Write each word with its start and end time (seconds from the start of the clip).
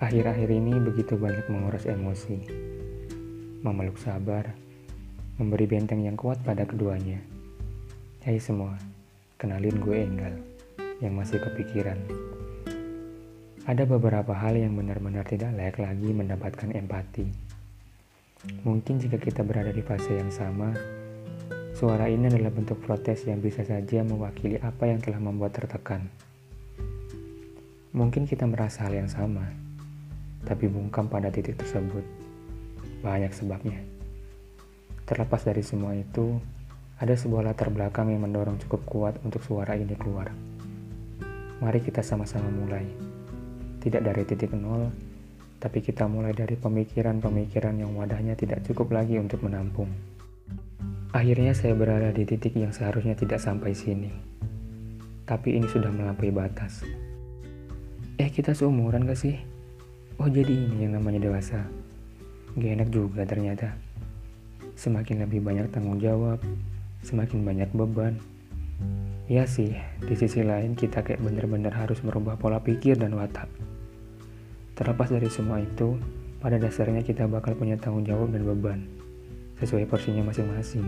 Akhir-akhir 0.00 0.48
ini 0.48 0.80
begitu 0.80 1.12
banyak 1.20 1.44
menguras 1.52 1.84
emosi, 1.84 2.40
memeluk 3.60 4.00
sabar, 4.00 4.48
memberi 5.36 5.68
benteng 5.68 6.00
yang 6.00 6.16
kuat 6.16 6.40
pada 6.40 6.64
keduanya. 6.64 7.20
Hai 8.24 8.40
semua, 8.40 8.80
kenalin 9.36 9.76
gue 9.76 10.00
Enggal, 10.00 10.40
yang 11.04 11.12
masih 11.20 11.36
kepikiran. 11.44 12.00
Ada 13.68 13.84
beberapa 13.84 14.32
hal 14.32 14.56
yang 14.56 14.72
benar-benar 14.72 15.28
tidak 15.28 15.52
layak 15.52 15.76
lagi 15.76 16.16
mendapatkan 16.16 16.72
empati. 16.72 17.28
Mungkin 18.64 19.04
jika 19.04 19.20
kita 19.20 19.44
berada 19.44 19.68
di 19.68 19.84
fase 19.84 20.16
yang 20.16 20.32
sama, 20.32 20.72
suara 21.76 22.08
ini 22.08 22.24
adalah 22.32 22.48
bentuk 22.48 22.80
protes 22.80 23.28
yang 23.28 23.44
bisa 23.44 23.68
saja 23.68 24.00
mewakili 24.00 24.56
apa 24.64 24.88
yang 24.88 25.04
telah 25.04 25.20
membuat 25.20 25.60
tertekan. 25.60 26.08
Mungkin 27.92 28.24
kita 28.24 28.48
merasa 28.48 28.88
hal 28.88 28.96
yang 28.96 29.12
sama, 29.12 29.69
tapi 30.44 30.68
bungkam 30.68 31.08
pada 31.10 31.28
titik 31.28 31.60
tersebut. 31.60 32.04
Banyak 33.00 33.32
sebabnya. 33.32 33.80
Terlepas 35.08 35.42
dari 35.42 35.64
semua 35.64 35.96
itu, 35.96 36.38
ada 37.00 37.16
sebuah 37.16 37.48
latar 37.50 37.72
belakang 37.72 38.12
yang 38.12 38.28
mendorong 38.28 38.60
cukup 38.62 38.84
kuat 38.84 39.14
untuk 39.24 39.40
suara 39.40 39.72
ini 39.72 39.96
keluar. 39.96 40.30
Mari 41.60 41.80
kita 41.80 42.04
sama-sama 42.04 42.48
mulai. 42.48 42.84
Tidak 43.80 44.04
dari 44.04 44.22
titik 44.28 44.52
nol, 44.52 44.92
tapi 45.60 45.84
kita 45.84 46.08
mulai 46.08 46.32
dari 46.32 46.56
pemikiran-pemikiran 46.56 47.76
yang 47.80 47.92
wadahnya 47.96 48.32
tidak 48.36 48.64
cukup 48.64 48.96
lagi 48.96 49.20
untuk 49.20 49.44
menampung. 49.44 49.92
Akhirnya 51.12 51.52
saya 51.52 51.76
berada 51.76 52.14
di 52.14 52.24
titik 52.24 52.56
yang 52.56 52.72
seharusnya 52.72 53.12
tidak 53.18 53.42
sampai 53.42 53.74
sini. 53.74 54.08
Tapi 55.28 55.58
ini 55.58 55.66
sudah 55.66 55.90
melampaui 55.90 56.32
batas. 56.32 56.86
Eh 58.16 58.28
kita 58.32 58.54
seumuran 58.54 59.04
gak 59.04 59.20
sih? 59.20 59.59
Oh 60.20 60.28
jadi 60.28 60.52
ini 60.52 60.84
yang 60.84 61.00
namanya 61.00 61.32
dewasa. 61.32 61.64
Gak 62.52 62.72
enak 62.76 62.92
juga 62.92 63.24
ternyata. 63.24 63.72
Semakin 64.76 65.24
lebih 65.24 65.40
banyak 65.40 65.72
tanggung 65.72 65.96
jawab, 65.96 66.44
semakin 67.00 67.40
banyak 67.40 67.72
beban. 67.72 68.20
Ya 69.32 69.48
sih, 69.48 69.72
di 70.04 70.14
sisi 70.20 70.44
lain 70.44 70.76
kita 70.76 71.00
kayak 71.00 71.24
bener-bener 71.24 71.72
harus 71.72 72.04
merubah 72.04 72.36
pola 72.36 72.60
pikir 72.60 73.00
dan 73.00 73.16
watak. 73.16 73.48
Terlepas 74.76 75.08
dari 75.08 75.32
semua 75.32 75.64
itu, 75.64 75.96
pada 76.36 76.60
dasarnya 76.60 77.00
kita 77.00 77.24
bakal 77.24 77.56
punya 77.56 77.80
tanggung 77.80 78.04
jawab 78.04 78.28
dan 78.28 78.44
beban, 78.44 78.84
sesuai 79.56 79.88
porsinya 79.88 80.20
masing-masing. 80.28 80.84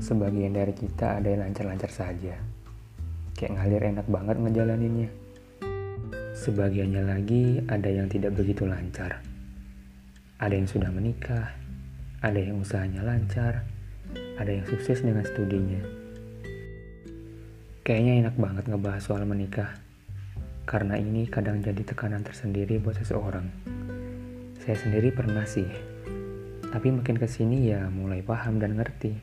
Sebagian 0.00 0.56
dari 0.56 0.72
kita 0.72 1.20
ada 1.20 1.28
yang 1.28 1.44
lancar-lancar 1.44 1.92
saja, 1.92 2.32
kayak 3.36 3.60
ngalir 3.60 3.92
enak 3.92 4.08
banget 4.08 4.40
ngejalaninnya. 4.40 5.25
Sebagiannya 6.36 7.00
lagi 7.00 7.64
ada 7.64 7.88
yang 7.88 8.12
tidak 8.12 8.36
begitu 8.36 8.68
lancar. 8.68 9.24
Ada 10.36 10.52
yang 10.52 10.68
sudah 10.68 10.92
menikah, 10.92 11.56
ada 12.20 12.36
yang 12.36 12.60
usahanya 12.60 13.00
lancar, 13.00 13.64
ada 14.36 14.50
yang 14.52 14.68
sukses 14.68 15.00
dengan 15.00 15.24
studinya. 15.24 15.80
Kayaknya 17.80 18.28
enak 18.28 18.36
banget 18.36 18.68
ngebahas 18.68 19.00
soal 19.00 19.24
menikah, 19.24 19.80
karena 20.68 21.00
ini 21.00 21.24
kadang 21.24 21.64
jadi 21.64 21.80
tekanan 21.80 22.20
tersendiri 22.20 22.76
buat 22.84 23.00
seseorang. 23.00 23.48
Saya 24.60 24.76
sendiri 24.76 25.16
pernah 25.16 25.48
sih, 25.48 25.64
tapi 26.68 26.92
makin 26.92 27.16
ke 27.16 27.24
sini 27.24 27.72
ya 27.72 27.88
mulai 27.88 28.20
paham 28.20 28.60
dan 28.60 28.76
ngerti. 28.76 29.16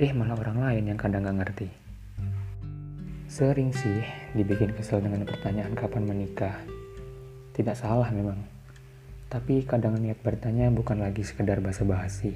Eh 0.00 0.16
malah 0.16 0.40
orang 0.40 0.64
lain 0.64 0.96
yang 0.96 0.98
kadang 0.98 1.28
gak 1.28 1.44
ngerti. 1.44 1.85
Sering 3.36 3.68
sih 3.68 4.00
dibikin 4.32 4.72
kesel 4.72 5.04
dengan 5.04 5.28
pertanyaan 5.28 5.76
kapan 5.76 6.08
menikah. 6.08 6.56
Tidak 7.52 7.76
salah 7.76 8.08
memang. 8.08 8.40
Tapi 9.28 9.60
kadang 9.68 10.00
niat 10.00 10.24
bertanya 10.24 10.72
bukan 10.72 11.04
lagi 11.04 11.20
sekedar 11.20 11.60
basa-basi. 11.60 12.32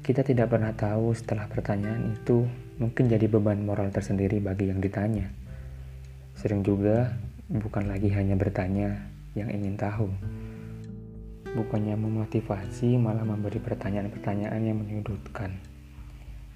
Kita 0.00 0.24
tidak 0.24 0.56
pernah 0.56 0.72
tahu 0.72 1.12
setelah 1.12 1.44
pertanyaan 1.52 2.16
itu 2.16 2.48
mungkin 2.80 3.12
jadi 3.12 3.28
beban 3.28 3.60
moral 3.60 3.92
tersendiri 3.92 4.40
bagi 4.40 4.72
yang 4.72 4.80
ditanya. 4.80 5.28
Sering 6.32 6.64
juga 6.64 7.12
bukan 7.52 7.84
lagi 7.84 8.08
hanya 8.08 8.40
bertanya 8.40 8.88
yang 9.36 9.52
ingin 9.52 9.76
tahu. 9.76 10.08
Bukannya 11.60 11.92
memotivasi 12.00 12.96
malah 12.96 13.28
memberi 13.28 13.60
pertanyaan-pertanyaan 13.60 14.64
yang 14.64 14.80
menyudutkan. 14.80 15.60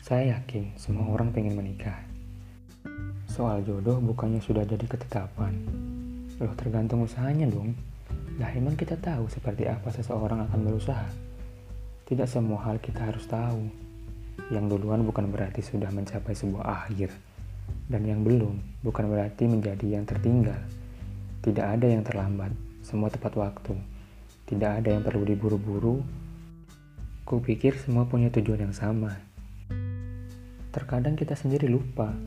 Saya 0.00 0.40
yakin 0.40 0.80
semua 0.80 1.12
orang 1.12 1.28
pengen 1.28 1.60
menikah 1.60 2.08
Soal 3.38 3.62
jodoh 3.62 4.02
bukannya 4.02 4.42
sudah 4.42 4.66
jadi 4.66 4.82
ketetapan. 4.82 5.54
Loh 6.42 6.50
tergantung 6.58 7.06
usahanya 7.06 7.46
dong. 7.46 7.70
Lah 8.34 8.50
emang 8.50 8.74
kita 8.74 8.98
tahu 8.98 9.30
seperti 9.30 9.70
apa 9.70 9.94
seseorang 9.94 10.42
akan 10.50 10.66
berusaha. 10.66 11.06
Tidak 12.02 12.26
semua 12.26 12.66
hal 12.66 12.82
kita 12.82 12.98
harus 12.98 13.30
tahu. 13.30 13.62
Yang 14.50 14.74
duluan 14.74 15.06
bukan 15.06 15.30
berarti 15.30 15.62
sudah 15.62 15.86
mencapai 15.86 16.34
sebuah 16.34 16.66
akhir. 16.82 17.14
Dan 17.86 18.10
yang 18.10 18.26
belum 18.26 18.82
bukan 18.82 19.06
berarti 19.06 19.46
menjadi 19.46 19.86
yang 19.86 20.02
tertinggal. 20.02 20.58
Tidak 21.38 21.62
ada 21.62 21.86
yang 21.86 22.02
terlambat, 22.02 22.50
semua 22.82 23.06
tepat 23.06 23.38
waktu. 23.38 23.78
Tidak 24.50 24.82
ada 24.82 24.98
yang 24.98 25.06
perlu 25.06 25.22
diburu-buru. 25.22 26.02
Kupikir 27.22 27.78
semua 27.78 28.02
punya 28.02 28.34
tujuan 28.34 28.66
yang 28.66 28.74
sama. 28.74 29.14
Terkadang 30.74 31.14
kita 31.14 31.38
sendiri 31.38 31.70
lupa 31.70 32.18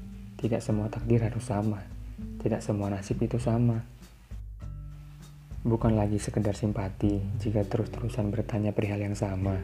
tidak 0.42 0.66
semua 0.66 0.90
takdir 0.90 1.22
harus 1.22 1.46
sama. 1.46 1.86
Tidak 2.42 2.58
semua 2.66 2.90
nasib 2.90 3.22
itu 3.22 3.38
sama. 3.38 3.78
Bukan 5.62 5.94
lagi 5.94 6.18
sekedar 6.18 6.58
simpati 6.58 7.22
jika 7.38 7.62
terus-terusan 7.62 8.34
bertanya 8.34 8.74
perihal 8.74 8.98
yang 8.98 9.14
sama. 9.14 9.62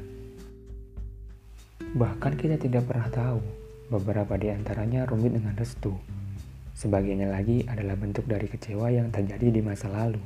Bahkan 1.97 2.37
kita 2.37 2.61
tidak 2.61 2.85
pernah 2.85 3.09
tahu 3.09 3.41
beberapa 3.89 4.37
di 4.37 4.53
antaranya 4.53 5.09
rumit 5.09 5.33
dengan 5.33 5.57
restu. 5.57 5.97
Sebagiannya 6.77 7.33
lagi 7.33 7.65
adalah 7.65 7.97
bentuk 7.97 8.29
dari 8.29 8.45
kecewa 8.45 8.93
yang 8.93 9.09
terjadi 9.09 9.49
di 9.49 9.61
masa 9.65 9.89
lalu. 9.89 10.21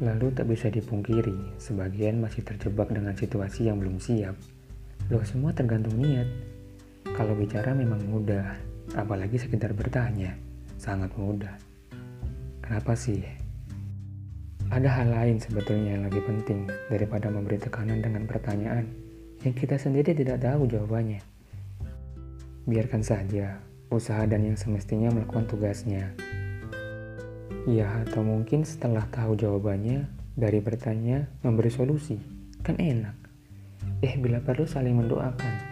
Lalu 0.00 0.32
tak 0.32 0.48
bisa 0.48 0.72
dipungkiri, 0.72 1.60
sebagian 1.60 2.24
masih 2.24 2.40
terjebak 2.40 2.88
dengan 2.88 3.12
situasi 3.12 3.68
yang 3.68 3.76
belum 3.76 4.00
siap. 4.00 4.32
Loh 5.12 5.20
semua 5.28 5.52
tergantung 5.52 6.00
niat. 6.00 6.24
Kalau 7.04 7.36
bicara 7.36 7.76
memang 7.76 8.00
mudah, 8.08 8.69
Apalagi 8.98 9.38
sekedar 9.38 9.70
bertanya, 9.70 10.34
sangat 10.74 11.14
mudah. 11.14 11.54
Kenapa 12.58 12.98
sih? 12.98 13.22
Ada 14.70 14.86
hal 14.86 15.08
lain 15.10 15.38
sebetulnya 15.38 15.98
yang 15.98 16.06
lebih 16.06 16.22
penting 16.26 16.66
daripada 16.90 17.30
memberi 17.30 17.58
tekanan 17.58 18.02
dengan 18.02 18.26
pertanyaan 18.26 18.86
yang 19.42 19.54
kita 19.54 19.78
sendiri 19.78 20.14
tidak 20.14 20.42
tahu 20.42 20.66
jawabannya. 20.66 21.22
Biarkan 22.66 23.02
saja 23.02 23.58
usaha 23.90 24.22
dan 24.26 24.46
yang 24.46 24.58
semestinya 24.58 25.10
melakukan 25.10 25.50
tugasnya. 25.50 26.14
Ya, 27.66 27.90
atau 28.06 28.22
mungkin 28.22 28.62
setelah 28.62 29.06
tahu 29.10 29.34
jawabannya, 29.34 30.06
dari 30.38 30.58
bertanya 30.62 31.26
memberi 31.42 31.70
solusi. 31.70 32.16
Kan 32.62 32.78
enak. 32.78 33.14
Eh, 34.00 34.16
bila 34.16 34.40
perlu 34.40 34.64
saling 34.64 34.96
mendoakan 34.96 35.69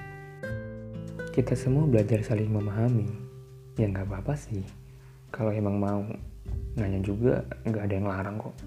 kita 1.39 1.55
semua 1.55 1.87
belajar 1.87 2.19
saling 2.27 2.51
memahami. 2.51 3.07
Ya 3.79 3.87
nggak 3.87 4.11
apa-apa 4.11 4.35
sih. 4.35 4.67
Kalau 5.31 5.55
emang 5.55 5.79
mau 5.79 6.03
nanya 6.75 6.99
juga 6.99 7.47
nggak 7.63 7.85
ada 7.87 7.95
yang 7.95 8.11
larang 8.11 8.37
kok. 8.43 8.59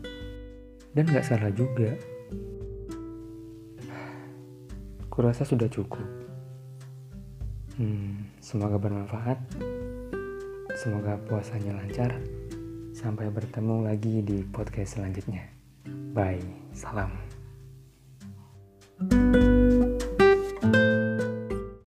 Dan 0.96 1.04
nggak 1.12 1.28
salah 1.28 1.52
juga. 1.52 1.92
Kurasa 5.12 5.44
sudah 5.44 5.68
cukup. 5.68 6.08
Hmm, 7.76 8.24
semoga 8.40 8.80
bermanfaat. 8.80 9.36
Semoga 10.80 11.20
puasanya 11.28 11.76
lancar. 11.76 12.16
Sampai 12.96 13.28
bertemu 13.28 13.84
lagi 13.84 14.24
di 14.24 14.48
podcast 14.48 14.96
selanjutnya. 14.96 15.44
Bye. 16.16 16.40
Salam. 16.72 17.12
thank 19.02 19.36
you 19.36 19.51